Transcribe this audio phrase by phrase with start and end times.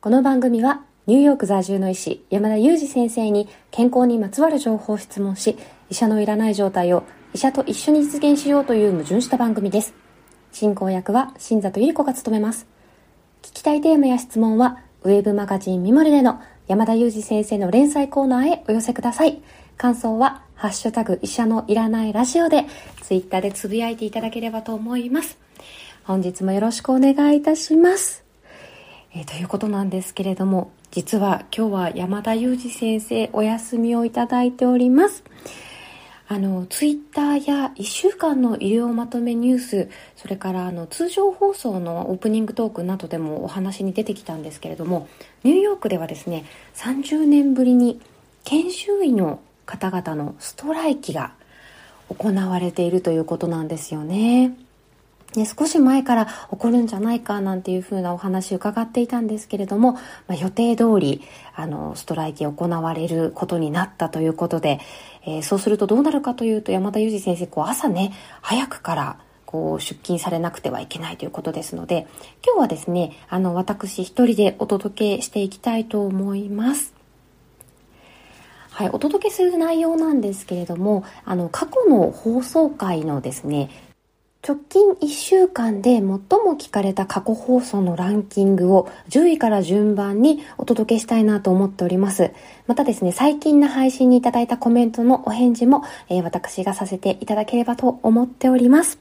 [0.00, 5.56] この番組はニューヨーク在住の医師山田裕二先生に健康にまつわる情報を質問し
[5.90, 7.02] 医者のいらない状態を
[7.34, 9.94] 医者と一緒に実現しようという矛盾した番組です。
[10.52, 12.68] 進行役は新里ゆり子が務めます。
[13.42, 19.42] 聞きたいテーマや質問はウェブマガジンミモレでの山田裕二先生の連載コーナーへお寄せください。
[19.76, 22.66] 感想はハッシュタグ医者のいらないラジオで
[23.02, 25.38] ツイッターでつぶやいていただければと思います。
[26.04, 28.27] 本日もよろしくお願いいたします。
[29.18, 35.24] えー、ということなんですけれども実は今日は山田裕二先生お休みをいただいております
[36.28, 45.08] あのツイッターや1週間の医療まとめニュースそれからあの通常放送のオープニングトークなどでもお話に出てきたんですけれども
[45.42, 46.44] ニューヨークではですね
[46.76, 48.00] 30年ぶりに
[48.44, 51.32] 研修医の方々のストライキが
[52.08, 54.67] 行われているということなんですよね。
[55.34, 61.22] ね、少し前から起こるんじゃないかなんていうふうなお話伺っていたんですけれども、まあ、予定通り
[61.54, 64.80] あのストライキ行われることになったということで、
[65.26, 72.06] えー、そうするとどうなるかというと山田裕二先生こう朝ね早くからこう出勤されなくてはいけないということですので
[72.44, 76.94] 今日はですねあの私一人でお届けしていきたいと思います。
[78.70, 83.70] はい、お届けする内容なんですけれども、あの、過去の放送回のですね、
[84.48, 86.18] 直近1週間で最も
[86.58, 92.32] 聞かれた過去放送のランキングを10位から順番にお届けしたいなと思っております。
[92.66, 98.98] またですね、最近の配信にいただいたコメントのお返事も、えー、私がさせていただければと思っております。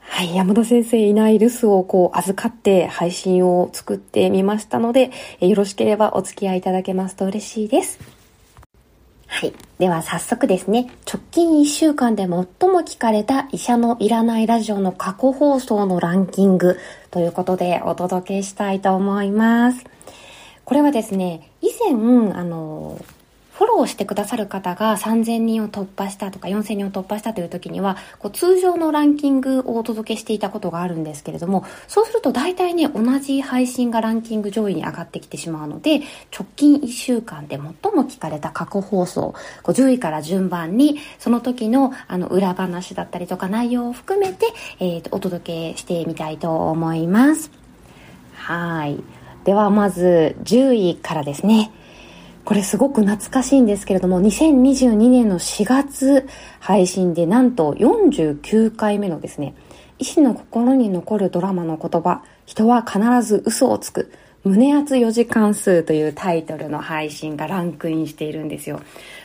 [0.00, 5.10] はい、山田先生いない留守をこう預かって配信を作ってみましたので、
[5.40, 8.15] よろしければお付き合いいただけますと嬉しいです。
[9.26, 9.52] はい。
[9.78, 12.44] では早速ですね、直近1週間で最も
[12.80, 16.78] 聞かれた医者のいらないラジオの過去放送のランキング
[17.10, 19.84] ということでお届けしたいと思います。
[20.64, 22.98] これはですね、以前、あの、
[23.56, 36.02] フォローしてくださる方が3000人を突破したとか4000人を突破したという時には、こう通常のランキングをお届けしていたことがあるんですけれども、そうすると大体ね、同じ配信がランキング上位に上がってきてしまうので、
[36.38, 37.62] 直近1週間で最
[37.94, 47.50] も聞かれた過去放送、こう10位から順番に、その時のあの裏話だったりとか内容を含めて、えー、とお届けしてみたいと思います。
[48.34, 49.02] はい。
[49.44, 51.70] ではまず10位からですね。
[52.46, 56.28] これすごく懐かしいんですけれども、2022年の4月
[56.60, 59.56] 配信でなんと49回目のですね、
[59.98, 64.12] 医師の心に残るドラマの言葉、人は必ず嘘をつく、
[64.44, 68.80] 胸圧4時間数というタイトルの配信がランクインしているんですよ。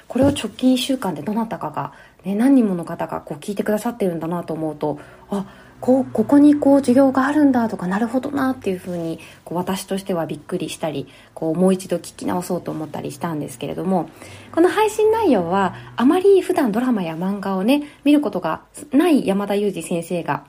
[0.07, 1.93] これを直近1週間でどなたかが、
[2.25, 4.99] ね、何人もの方がこう聞いてくださってるんだなと思うと、
[5.29, 5.45] あ、
[5.81, 14.09] こここにこう授業があるんだとかなるほどなっていうふうにこう私としてはびっくりしたりこうもう一度聞き直そうと思ったりしたんですけれども
[14.53, 18.62] この配信内容はあまり普段ドラマや漫画をね見ることが
[18.92, 20.46] ない山田裕二先生が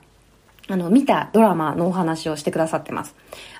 [0.69, 3.15] あの、見たドラマのお話をしてくださってます。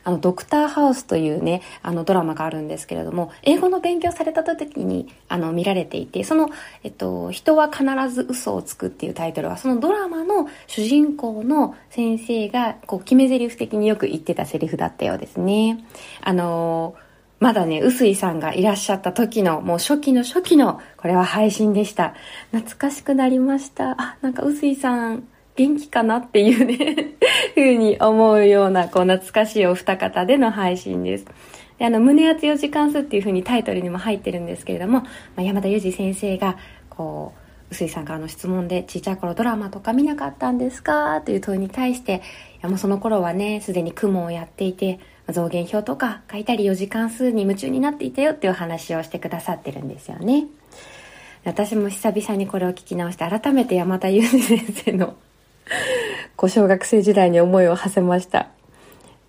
[0.05, 6.49] あの、ドクターハウスというね、あの、ドラマがあるんですけれども、英語の勉強された時に、あの、見られていて、その、
[6.83, 15.85] えっと、人は必ず嘘をつくっていうタイトルは、そのドラマの主人公の先生が、こう、決め台詞的によく言ってたセリフだったようですね。
[16.21, 16.95] あの
[17.39, 22.13] まだね、臼井さんがいらっしゃった時の、もう初期の初期の、これは配信でした。
[22.51, 24.01] 懐かしくなりました。
[24.01, 27.15] あ、なんか臼井さん、元気かなっていうね
[27.53, 31.25] ふうに思うような、こう、懐かしいお二方での配信です。
[31.77, 35.07] であの、胸圧4時間数っていうふうにタイトルにも入ってるんですけれども、ま
[35.37, 36.55] あ、山田裕二先生が、
[36.89, 37.42] こう、
[37.73, 41.21] 臼井さんからの質問で、ちっちゃい頃ドラマとか見なかったんですか？
[41.21, 42.21] という問いに対して、
[42.55, 50.45] いやもうその頃はね、すでに雲をやっていて、増減表とか書いたり4時間数に夢中になっていたよっていうお話をしてくださってるんですよね。
[51.45, 55.15] 私も久々にこれを聞き直して改めて山田裕二先生の
[56.35, 58.49] こう小学生時代に思いを馳せました。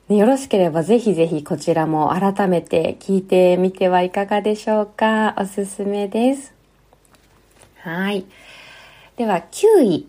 [0.08, 5.34] よろしければぜひぜひこちらも改めて聞いてみてはいかがでしょうか？
[5.38, 6.53] おすすめです。
[7.84, 8.24] はい。
[9.16, 10.08] では9位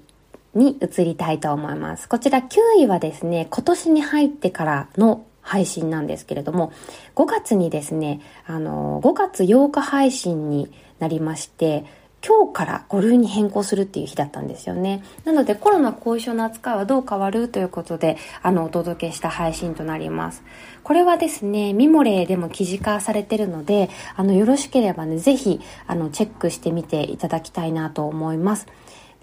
[0.54, 2.07] に移りたいと思います。
[2.07, 2.45] こちら9
[2.80, 6.72] 位はですね、今年に入ってからの配信なんですけれども、
[7.16, 11.83] 5月にですね、あの、5月8日配信になりまして、
[12.25, 15.04] 今日から5類に変更するっていう日だったんですよね。
[15.25, 20.44] なのでコロナ後遺症の扱いはどう変わるということで、あの、お届けした配信となります。
[20.83, 28.66] これはですね、ミモレでも記事化されてるので、あの、よろしければね、ぜひ、あの、チェックしてみていただきたいなと思います。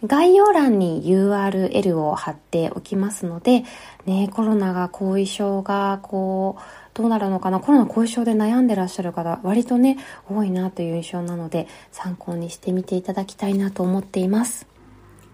[0.04, 3.64] 概要欄に URL を貼っておきますので、
[4.04, 6.62] ね、コロナが後遺症がこう、
[6.94, 7.60] どうなるのかな？
[7.60, 9.98] コロナ後遺症で悩んでらっしゃる方割とね
[10.28, 14.66] 多いなという印象なので参考にしてみていただきたいなと思っています。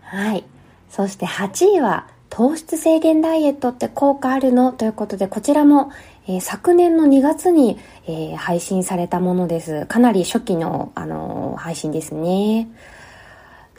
[0.03, 0.45] はい。
[0.89, 4.73] そして8位は糖質制限ダイエットって効果あるの？
[4.73, 5.91] ということでこちらも、
[6.27, 9.87] えー、昨年の2月に、えー、配信されたものです。
[9.87, 12.69] かなり初期の、あのー、配信ですね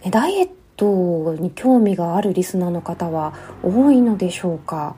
[0.09, 3.33] ダイエットに興味があるリスナーの方は
[3.63, 4.95] 多いのでしょうか？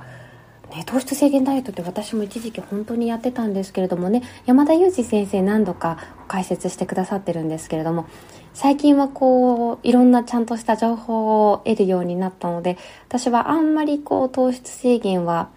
[0.71, 5.97] ね、糖質制限ダイエットって私も一時期本当にやってたんですけれどもね山田裕二先生何度か
[6.29, 8.07] 解説してくださってるんですけれども
[8.53, 12.77] 最近はこういろんなちゃんとした情報を得るようになったので
[13.09, 15.49] 私はあんまりこう糖質制限は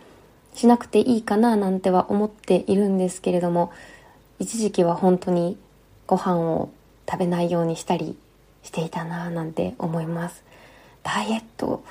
[0.53, 3.73] しなくていいかななんては思っているんですけれども
[4.41, 5.57] 一時期は本当に
[6.09, 6.71] ご飯を
[7.09, 8.17] 食べないようにしたり
[8.65, 10.43] していたななんて思います。
[11.03, 11.85] ダイエット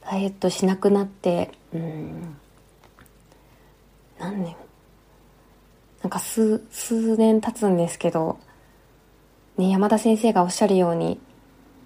[0.00, 2.36] ダイエットしなくなってうん。
[4.24, 4.56] 何年？
[6.02, 8.38] なんか数数年経つんですけど、
[9.58, 11.20] ね、山田先生がおっしゃるように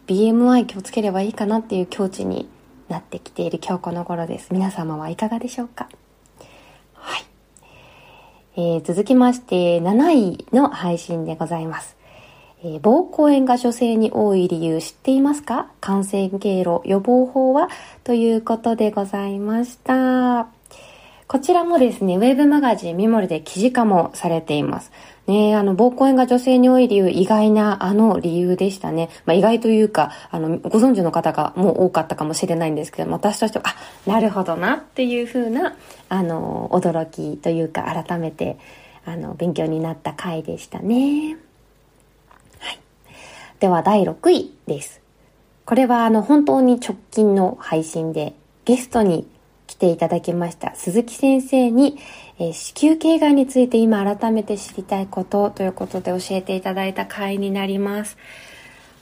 [0.06, 2.48] BMI 気をつければいいかなっていう境地に
[2.88, 4.52] なってきている今日この頃です。
[4.52, 5.88] 皆様はいかがでしょうか？
[6.94, 7.24] はい、
[8.56, 11.96] えー、続きまして7位の配信でございます。
[12.62, 15.70] えー、膀胱炎が女性に多い理由知っていますか？
[15.80, 17.68] 感染経路予防法は？
[18.04, 20.57] ということでございました。
[21.28, 24.90] こちらもですね、ウェブマガジンミモルで記事化もされています。
[25.26, 29.10] ねあの、膀胱炎が女性に多い理由、意外なあの理由でしたね。
[29.26, 35.76] まあ、意外というか、あの、ご存知の方がもう多かったかもしれないんですけど、私としては、あ、なるほどなっていう風な、
[36.08, 38.56] あの、驚きというか、改めて、
[39.04, 41.36] あの、勉強になった回でしたね。
[42.58, 42.78] はい。
[43.60, 45.02] では、第6位です。
[45.66, 48.32] これは、あの、本当に直近の配信で、
[48.64, 49.28] ゲストに
[49.78, 51.98] ていただきました鈴木先生に、
[52.38, 58.18] えー、子宮頸がんについて今改めて知りたいことということで教えていただいた回になります。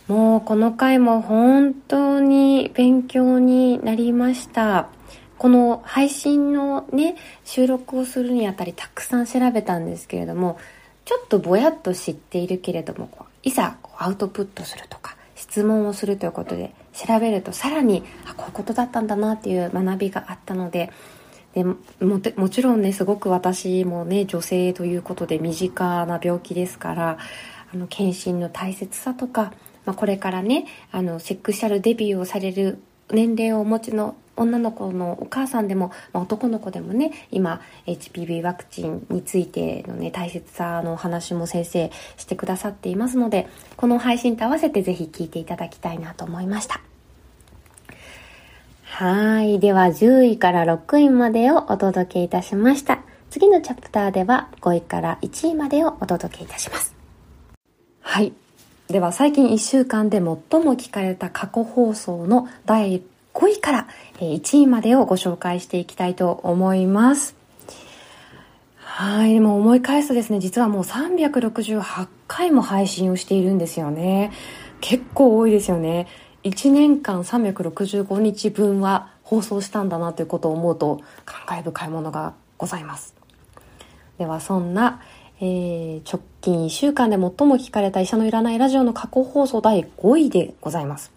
[0.08, 4.88] もうこの回も本当に勉強になりました。
[5.36, 10.58] この配信のね、収録をするにあたりたくさん調べたんですけれども、
[11.04, 13.10] ちょっとぼやっと知っているけれども、
[13.42, 20.90] いざアウトプットするとか、質問をするということで調べるとさらにあこういうことだったんだなっていう学びがあったので
[21.54, 27.18] でももちろんねすごく私もね女性ということで身近な病気ですから
[27.72, 29.52] あの検診の大切さとか、
[29.84, 32.78] まあ、これからねあのセクシャルデビューをされる
[33.10, 46.80] 年齢をお持ちの女の子のお母さんでも、まあ、男の子でもね今 HPV ワクチンについてのね大切さのお話も先生してくださっていますのでこの配信と合わせてぜひ聞いていただきたいなと思いました。
[48.84, 49.60] はい。
[49.60, 53.00] では10位から6位までをお届けいたしました。
[53.28, 56.94] 次のチャプターでは5位から1位までをお届けいたします。
[58.00, 58.32] はい。
[58.88, 60.38] では最近1週間で最も
[60.76, 63.02] 聞かれた過去放送の第
[63.36, 63.88] 5位から
[64.18, 67.36] 1位までをご紹介していきたいと思います。
[68.76, 69.34] はい。
[69.34, 74.32] でも思い返すとですね、実はもう368回も配信をしているんですよね。
[74.80, 76.06] 結構多いですよね。
[76.44, 83.14] 1年間365日分は放送したんだなということを思うと感慨深いものがございます。
[84.16, 85.02] ではそんな、
[85.40, 91.12] えー、直近1週間で最も聞かれた医者のいらないラジオの過去放送第5位でございます。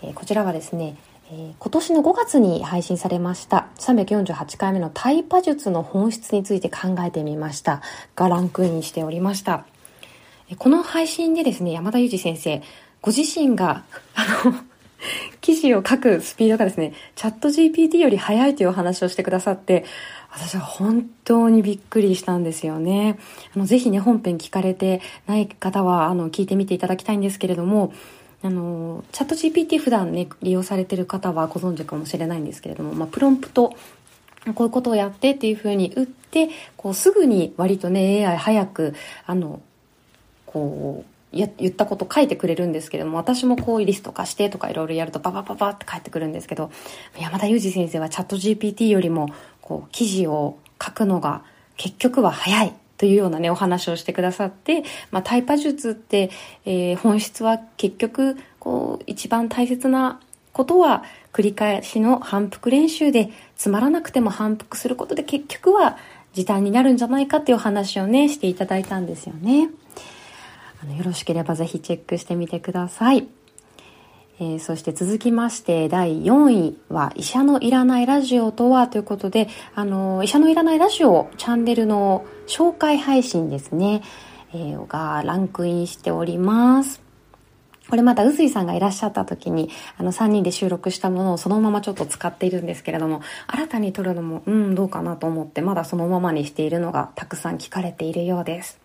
[0.00, 0.96] えー、こちらはですね、
[1.36, 7.82] えー、今年の5月に配信されました348回目のタイパ術の本質について考えてみました
[8.14, 9.66] がランクインしておりました。
[10.58, 12.62] この配信でですね、山田裕二先生、
[13.00, 14.54] ご自身が、あの、
[15.40, 19.84] 記事を書くスピードがですね、チャット GPT より速いというお話をしてくださって、
[20.30, 23.18] 私は本当にびっくりしたんですよね。
[23.56, 27.92] あの、ぜひね、本編聞かれてない方は、あの、聞いてみていただきたいんですけれども、
[28.44, 33.74] あのチャット GPT 普段ね利用されてる方はご存知かもしれないんですけれども、まあ、プロンプト
[34.54, 39.62] こういうことをやってっていうふうに打ってこうすぐに割とね AI 早くあの
[40.44, 46.70] こうや言ったこと書いてくれるんですけれども私もこういうリスト化してとかいろいろやるとババババって返ってくるんですけど
[47.18, 49.30] 山田裕二先生はチャット GPT よりも
[49.62, 51.44] こう記事を書くのが
[51.78, 52.74] 結局は早い。
[52.98, 56.30] というようなね、お話をしてくださって、まあ、タイパ術って、
[56.64, 60.20] えー、本質は結局、こう、一番大切な
[60.52, 65.98] ことは、繰り返しの反復練習で、つまらなくても反復することで結局は
[66.32, 69.70] 時短になるんじゃないかっていうお話をね、していただいたんですよね。
[70.80, 73.26] あのよろしければぜひチェックしてみてください。
[74.40, 84.02] えー、そして続きまして第4位は医者のいらないラジオとはということで、あのー、医者のいらないラジオチャンネルの紹介配信ですね、
[84.52, 87.04] えー、がランクインしております。
[87.88, 98.80] これまた、うずいさんがいらっしゃった時に、あの、3人で収録したものをそのままちょっと使っているんですけれども、新たに撮るのも、うん、どうかなと思って、まだそのままにしているのがたくさん聞かれているようです。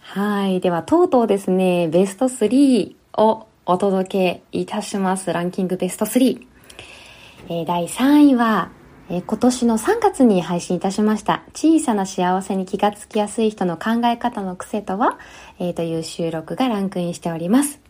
[0.00, 0.60] はい。
[0.60, 5.32] では、とうとうですね、ベスト3をお届けいたします。
[5.32, 6.46] ランキングベスト3。
[7.48, 8.70] えー、第3位は、
[9.08, 15.18] えー、今年の3月に配信いたしました、小さな幸せに気がつきやすい人の考え方の癖とは、
[15.58, 17.80] えー、という収録がランクインしております。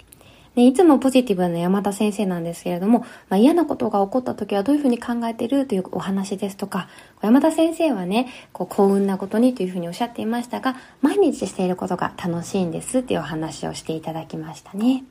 [0.54, 6.88] ね、いつもポジティブな山田先生なんですけれども、まあ、嫌なことが起こった時はどういうふうに考えてるというお話ですとか、
[7.20, 15.02] 山田先生はね、こう幸運なことにというふうにおっしゃっていましたが、毎日していることが楽しいんですっていうお話をしていただきましたね。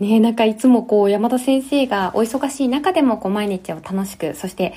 [0.00, 0.08] はい。
[0.08, 4.74] ねなんかいつもこう山田先生がお忙しい中でもこう毎日を楽しく、そして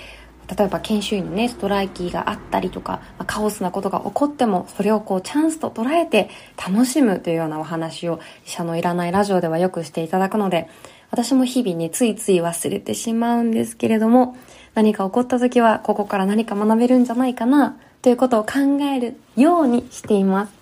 [0.58, 10.68] 例えば研修医のね、ストライキがあったりとか、まあ、カオスなことが起こっても、それをこうチャンスと捉えて楽しむというようなお話を医者のいらないラジオではよくしていただくので、
[11.10, 14.36] 私も日々ね、ついつい忘れてしまうんですけれども、
[14.74, 18.60] 何か起こった時は、ここから何か学べるんじゃないかな、ということを考
[18.94, 20.54] えるようにしています。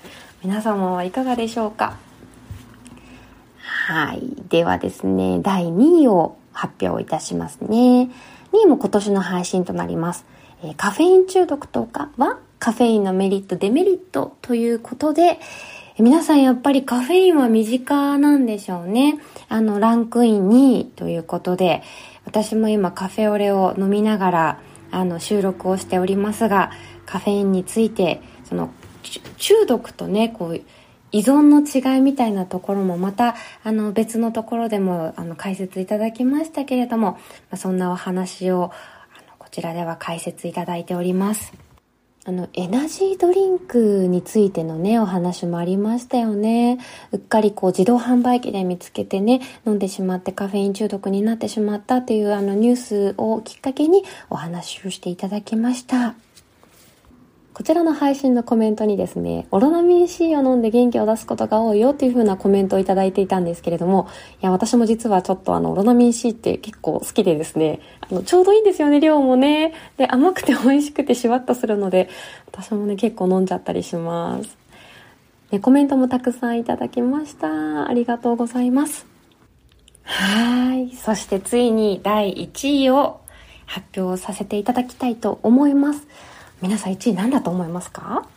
[0.44, 1.98] 皆様はいかがでしょうか？
[3.90, 4.22] はい。
[4.50, 8.12] ではですね、第2位を発表いたしますね。
[8.54, 10.28] 2位も今年の配信となります。
[10.64, 15.40] え、カフェイン中毒とかはカフェインのメリット、デメリットということで、
[15.98, 19.18] 皆さんやっぱりカフェインは身近なんでしょうね。
[19.48, 21.82] あの、ランクイン2位ということで、
[22.26, 26.70] 私も今カフェオレを飲みながら、あの、収録をしておりますが、
[27.08, 28.70] カフェインについて、その、
[29.38, 30.62] 中毒とね、こう、
[31.12, 37.20] 依存の違いみたいなところもまたあの別のところでもあの解説いただきましたけれども、ま
[37.52, 38.72] あ、そんなお話を
[39.18, 41.54] あのこちらでは解説いただいております。
[42.26, 46.78] あの、エナジードリンクについてのね、お話もありましたよね。
[47.12, 56.14] うっかりこう自動販売機で見つけてね、飲んでしまってカフェイン中毒になってしまったっていうあのニュースをきっかけにお話をしていただきました。
[57.60, 64.08] こちらの配信のコメントにですね、オロナミン C を飲んで元気を出すことが多いよっていう風なコメントをいただいていたんですけれども、
[64.42, 69.74] いや、私も実はちょっとあの、オロナミン C って結構好きでですね、あの、ちょうどいいんですよね、量もね。
[69.98, 72.08] で、甘くて美味しくてシュワッとするので、
[72.48, 74.58] 私もね、結構飲んじゃったりします。
[75.52, 77.90] ね、コメントもたくさんいただきました。
[77.90, 79.06] ありがとうございます。
[80.04, 80.96] はい。
[80.96, 83.20] そしてついに第1位を
[83.66, 86.08] 発表させていただきたいと思います。
[86.62, 88.28] 皆さん1位何だと思いますか？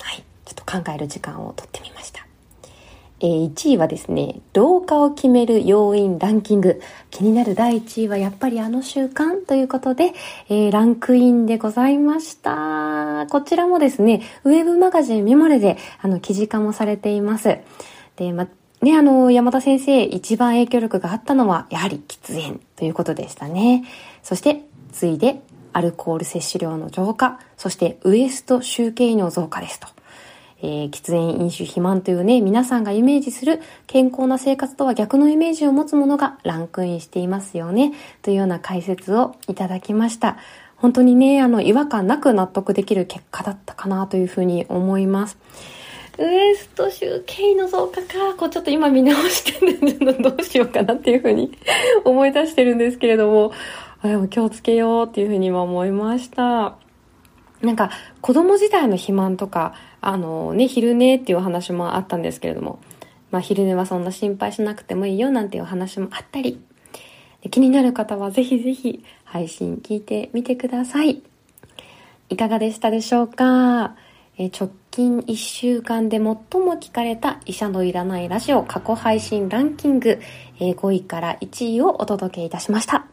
[0.00, 0.24] はい。
[0.44, 2.26] ちょっと考える時間をとってみました。
[3.20, 6.80] えー、1位はですね、老化を決める要因ランキング。
[7.10, 10.14] 気になる第1位はやっぱりあの習慣ということで、
[10.48, 13.26] えー、ランクインでございました。
[13.28, 17.58] こちらもですね、ウェブマガジンメモレで、あの、記事化もされています。
[18.16, 18.46] で、ま、
[18.80, 23.84] ね、あの、山田先生、一番影響力があったのは、やはり喫煙ということでしたね。
[24.22, 24.62] そして、
[24.92, 29.88] ついで、アルコール摂取量の増加、そしてウエスト集計の増加ですと。
[30.60, 40.36] えー、喫煙、飲酒、肥満というね、皆さんがイメージする健康な生活とは逆のイメージを持つものがランクインしていますよね、というような解説をいただきました。
[40.76, 45.38] 本当にね、あの、違和感なく納得できる結果だったかなというふうに思います。
[46.18, 48.34] ウエスト集計の増加か。
[48.36, 51.56] こうちょっと今見直してるんで、どうしようかなっていうふうに
[52.04, 53.52] 思い出してるんですけれども、
[54.00, 56.76] あでも気をつけようっていうふうにも思いました。
[57.62, 57.90] なんか
[58.20, 62.78] 子供時代の肥満とか、あのね、昼寝っていう話もあったんですけれども、
[63.30, 66.60] まあ昼寝はそんな心配しなくてもいいよなんていう話もあったり、
[67.50, 71.22] 気になる方はぜひぜひ配信聞いてみてください。
[72.28, 73.96] いかがでしたでしょうか？
[74.40, 76.36] え直近1週間で最も
[76.80, 80.20] 聞かれた医者のいらないラジオ過去配信ランキング、
[80.60, 83.06] え5位から1位をお届けいたしました。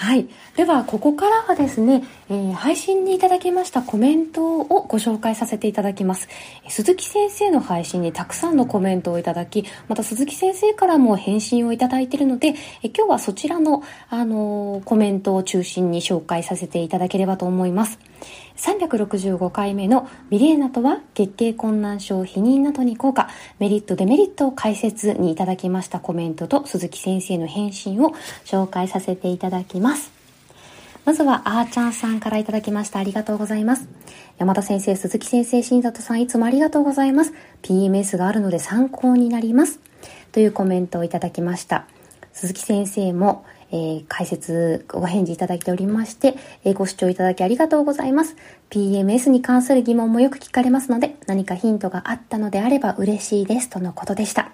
[0.00, 0.28] はい。
[0.54, 6.28] では、ここからはですね、えー、配信にいただきましたコメントをご紹介させていただきます。
[6.68, 17.98] 鈴木先生の配信にたくさんのコメントをいただき、また鈴木先生からも返信をいただいているので、え今日はそちらの、あのー、コメントを中心に紹介させていただければと思います。
[18.56, 28.12] 365回目のミレーナとは月経困難症避妊などに効果、メリットデメリットを解説にいただきましたコメントと鈴木先生の返信を
[28.44, 30.18] 紹介させていただきます。
[31.08, 32.98] まずは、あーちゃんさんからいただきました。
[32.98, 33.88] ありがとうございます。
[34.36, 37.32] 山田先生、鈴木先生、新里さん、いつもありがとうございます。
[37.62, 39.80] PMS があるので参考になります。
[40.32, 41.86] というコメントをいただきました。
[42.34, 48.36] 鈴木先生も、えー、解説、お返事いただいておりまして、えー、ご視聴いただきありがとうございます。
[48.70, 53.68] PMS に関する疑問もよく聞かれますので、何かヒントがあったのであれば嬉しいです。
[53.68, 54.50] とのことでした。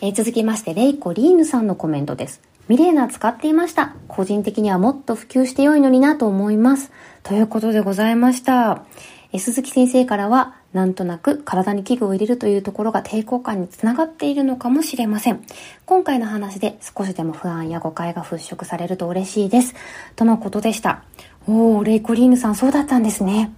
[0.00, 2.40] えー、続きまして、レイコリーヌさんのコメントです。
[2.68, 3.94] ミレーナ使っていました。
[4.08, 6.90] 個人的にはもっと普及して良いのになと思います。
[7.22, 8.84] ということでございました。
[9.32, 15.42] え鈴木先生からは、なんとなく体に器具を入れるというところが抵抗感につながっているのかもしれません。
[15.86, 19.74] 今回の話で少しでも不安や誤解が払拭されると嬉しいです。
[20.16, 21.02] とのことでした。
[21.48, 23.52] おー、レイコリーヌさんそうだったんですね。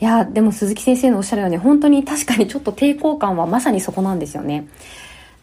[0.00, 4.66] いや、でも鈴木先生のおっしゃるように本当に確かにちょっと抵抗感はまさにそこなんですよね。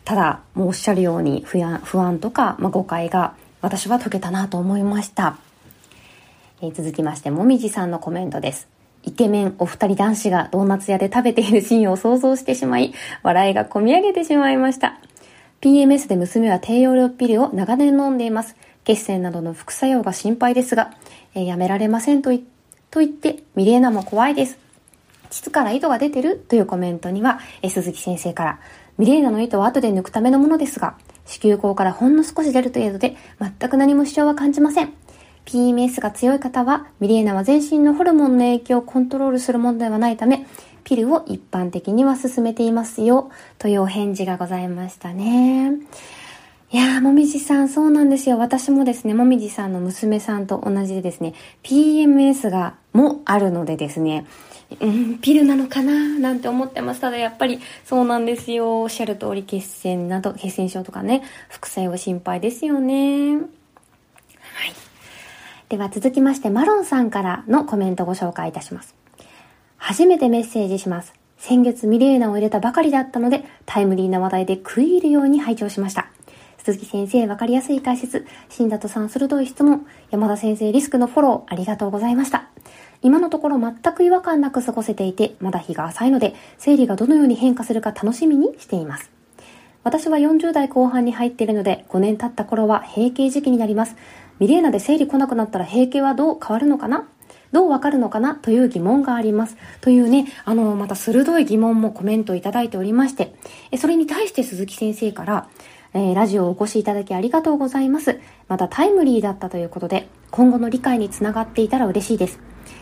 [0.04, 5.38] ただ、もうおっしゃるように不安不安とか、まあ、誤解が私は解けたなと思いました。
[6.62, 8.68] えー、続きまして、もみじさんのコメントです。
[9.04, 12.94] イケメンお二人男子がドーナツ屋で食べているシーンを想像してしまい、
[13.24, 15.00] 笑いがこみ上げてしまいました。
[15.62, 18.56] PMS で娘は低用量ピルを長年飲んでいます。
[18.84, 20.92] 血栓などの副作用が心配ですが、
[21.36, 22.32] えー、やめられませんと
[22.90, 24.58] と言って、ミレーナも怖いです。
[25.30, 28.60] 膣から糸が出てるというコメントには、え鈴木先生から、
[28.98, 34.94] ミレーナの糸は後で抜くためのものですが、子宮口からほんの少し出る程度で全く何も支障は感じません。
[35.46, 40.46] PMS が強い方は、ミレーナは全身のホルモンの影響をコントロールするものではないため、
[40.84, 45.74] ピルを一般的には進めていますよ、というお返事がございましたね。
[46.72, 48.38] いやー、もみじさん、そうなんですよ。
[48.38, 51.34] 私もですね、もみじさんの娘さんと同じでですね、
[51.64, 54.26] PMS が、もあるのでですね、
[54.80, 57.02] うん、ピルなのかななんて思ってます。
[57.02, 58.84] ただやっぱりそうなんですよ。
[58.84, 63.36] おっしゃる通り血栓など、血栓症とかね、副作用心配ですよね。
[63.36, 63.42] はい。
[65.72, 68.94] では続きまして、マロンさんからのコメントをご紹介いたします。
[69.78, 71.14] 初めてメッセージします。
[71.38, 76.10] 先月ミレーナを入れたばかりだったので、タイムリーな話題で食い入るように拝聴しました。
[76.58, 82.50] 鈴木先生、わかりやすい解説、新里さん鋭い質問、山田先生リスクのフォロー、ありがとうございました。
[83.02, 89.10] 今のところ全く違和感なく過ごせていて、まだ日が浅いので、生理がどのように変化するか楽しみにしています。
[89.84, 93.96] 私は40代後半に入っているので、5年経った頃は閉経時期になります。
[94.42, 97.08] ミレーナで生理来なくなったら閉経はどう変わるのかな？
[97.52, 98.34] どうわかるのかな？
[98.34, 99.56] という疑問があります。
[99.82, 103.36] というね、あの、また鋭い疑問もコメントをいただいておりまして、
[103.78, 105.48] それに対して鈴木先生から、
[105.94, 108.20] えー、ラジオをお越しいただきありがとうございます。
[108.48, 112.40] またタイムリーだったということで、今後の理解につながっていたら嬉しいです。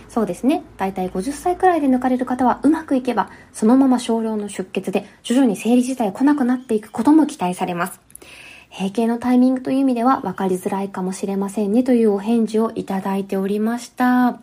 [0.08, 0.64] そうですね。
[0.78, 8.00] だいたい50歳くらいで抜かれる方はうまくいけば、そのまま少量の出血で徐々に生理自体来なくなっていくことも期待されます。
[8.72, 14.40] 閉経のタイミングという意味では分かりづらいかもしれませんねというお返事をいただいておりました。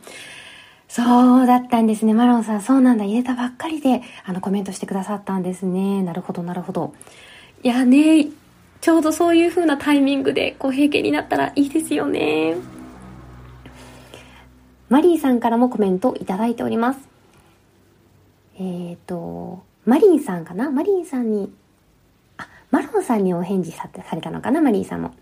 [0.89, 2.15] そうだったんですね。
[2.15, 3.05] マロンさん、そうなんだ。
[3.05, 6.03] 入れたばっかりで、あの、コメントしてくださったんですね。
[6.03, 6.95] なるほど、なるほど。
[7.62, 8.29] いやね、
[8.81, 12.57] ちょうどそういう風なタイミングで、こう、閉経になったらいいですよね。
[14.89, 17.01] マリーさんからもコメントいただいております。
[18.59, 20.71] えっ、ー、と、マリーさんかな？
[20.71, 21.53] マリーさんに、
[22.77, 25.15] マロンさんにお返事されたのかなマリーさんも。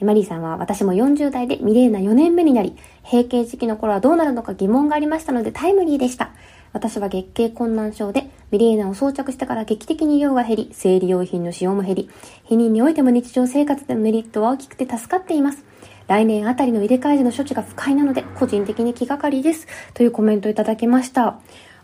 [0.00, 6.30] マリーさんは私も40代でミレーナ4年目になり、閉経時期の頃はどうなるのか疑問がありましたのでタイムリーでした。
[6.72, 12.10] 私は月経困難症で、ミレーナを装着してから劇的に量が減り、生理用品の使用も減り、
[12.48, 15.64] 避妊においても日常生活でのメリットは大きくて助かっています。
[16.06, 19.66] 来年あたりの入れ替え時の処置が不快なので、個人的に気がかりです。
[19.94, 21.40] というコメントをいただきました。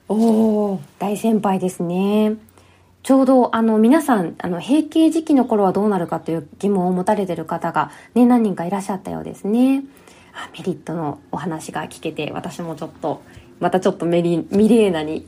[0.09, 2.37] おー、大先輩ですね。
[3.09, 9.83] ちょうど、あの、皆さん、あの、閉経時期の頃はどうなるかという疑問を持たれている方が、ね、何人かいらっしゃったようですね。
[10.35, 13.23] あメリットのお話が聞けて、私もちょっと、
[13.61, 15.25] またちょっとメリ、ミレーナに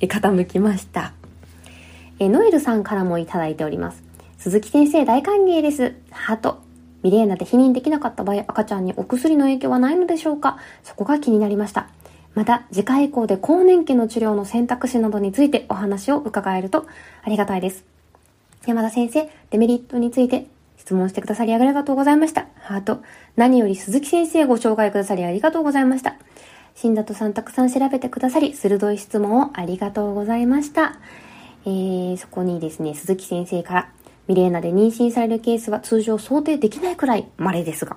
[0.00, 1.12] 傾きました。
[2.18, 4.02] え、ノエルさんからもいただいております。
[4.38, 5.96] 鈴木先生大歓迎です。
[6.10, 6.62] ハート。
[7.02, 10.56] ミレーナで否認できなかった場合、赤ちゃんにお薬の影響はないのでしょうか？
[10.84, 11.90] そこが気になりました。
[12.34, 16.86] また、次回以降で更年期の治療の選択肢などについてお話を伺えると
[17.22, 17.84] ありがたいです。
[18.66, 22.46] 山田先生、デメリットについて質問してくださりありがとうございました。
[22.60, 23.02] ハート。
[23.36, 26.16] 何より鈴木先生ご紹介くださりありがとうございました。
[26.74, 30.98] 新里さんたくさん調べてくださり、鋭い質問をありがとうございました。
[31.66, 33.88] えー、そこにですね、鈴木先生から、
[34.28, 37.96] ミレーナで妊娠されるケースは通常想定できないくらい稀ですが、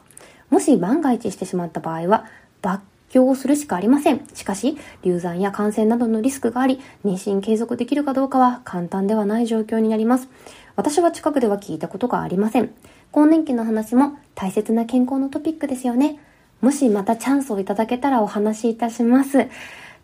[0.49, 2.25] もし万が一してしまった場合は、
[2.61, 2.79] 抜
[3.13, 4.25] 強をするしかありません。
[4.33, 10.29] しかし、流産や感染などのリスクがあり、妊娠継続できるかどうかは簡単ではない状況になります。
[10.75, 12.73] 私は近くでは聞いたことがありません。
[13.11, 16.17] 更年期の話も大切な健康のトピックですよね。
[16.59, 19.47] もしまたチャンスをいただけたらお話しいたします。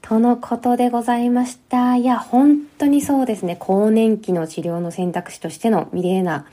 [0.03, 1.95] とのことでございました。
[1.95, 3.55] いや、本当にそうですね。
[3.59, 6.45] 更年期の治療の選択肢としてのミレーナ。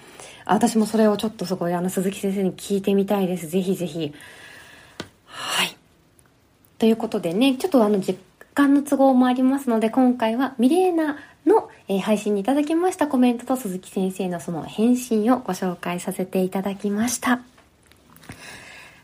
[0.46, 3.46] 私もそれをちょっとすごいあの鈴木先生に聞いてみたいです。
[3.46, 4.14] ぜひぜひ。
[5.26, 5.75] はい。
[6.78, 8.18] ということでね、ちょっとあの実
[8.54, 17.40] 感の都合もありますので、今回はミレーナの、えー、配信にいただきましたコメントと鈴木先生のその返信をご紹介させていただきました。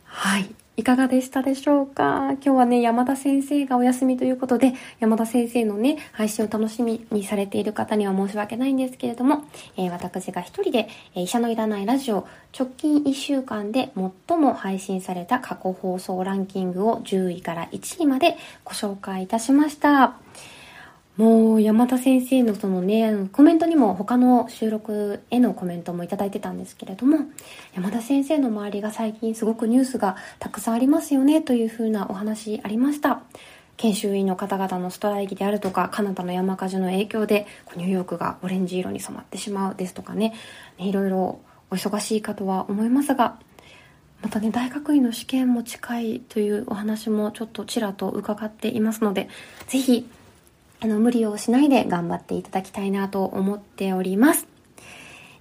[0.04, 0.61] はい。
[0.74, 2.32] いかがでしたでしょうか？
[2.32, 9.44] 今日はね、山田先生がお休みということで、山田先生のね、配信を楽しみにされている方には申し訳ないんですけれども、
[9.76, 12.26] えー、私が一人で、えー、医者のいらないラジオ、
[12.58, 13.92] 直近1週間で
[14.28, 20.14] 最も配信された過去放送ランキングを10位から1位までご紹介いたしました。
[21.16, 27.18] もう山田先生のそのね、コメントにも他の収録へのコメントもいただいてたんですけれども、
[27.74, 33.22] 山田先生の周りが最近すごくニュースがたくさんありますよねというふうなお話ありました。
[33.76, 37.46] 研修医の方々のストライキであるとか、カナダの山火事の影響で
[37.76, 40.34] ニューヨークがオレンジ色に染まってしまうですとかね、
[40.78, 43.38] いろいろお忙しいかとは思いますが、
[44.22, 49.28] またね、大学院の試験も近いというお話もちょっとちらと伺っていますので、
[49.66, 50.08] ぜひ
[50.82, 54.48] あの、無理をしないで頑張っていただきたいなと思っております。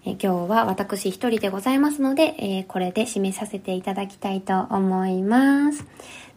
[0.05, 5.85] え今日は私一人でございますので、えー、これで締めさせていただきたいと思います。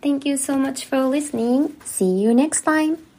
[0.02, 1.78] Thank you so much for listening.
[1.80, 3.13] See you next time.